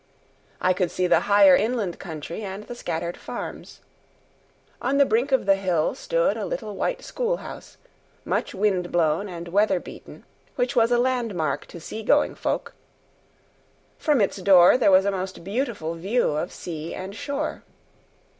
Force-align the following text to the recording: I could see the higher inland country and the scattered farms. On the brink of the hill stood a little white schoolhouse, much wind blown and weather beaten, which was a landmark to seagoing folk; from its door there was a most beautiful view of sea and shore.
I 0.59 0.73
could 0.73 0.89
see 0.89 1.05
the 1.05 1.19
higher 1.29 1.55
inland 1.55 1.99
country 1.99 2.41
and 2.41 2.63
the 2.63 2.73
scattered 2.73 3.15
farms. 3.15 3.81
On 4.81 4.97
the 4.97 5.05
brink 5.05 5.31
of 5.31 5.45
the 5.45 5.53
hill 5.57 5.93
stood 5.93 6.37
a 6.37 6.45
little 6.47 6.75
white 6.75 7.03
schoolhouse, 7.03 7.77
much 8.25 8.55
wind 8.55 8.91
blown 8.91 9.29
and 9.29 9.49
weather 9.49 9.79
beaten, 9.79 10.25
which 10.55 10.75
was 10.75 10.91
a 10.91 10.97
landmark 10.97 11.67
to 11.67 11.79
seagoing 11.79 12.33
folk; 12.33 12.73
from 13.99 14.21
its 14.21 14.37
door 14.37 14.75
there 14.75 14.89
was 14.89 15.05
a 15.05 15.11
most 15.11 15.43
beautiful 15.43 15.93
view 15.93 16.31
of 16.31 16.51
sea 16.51 16.95
and 16.95 17.15
shore. 17.15 17.61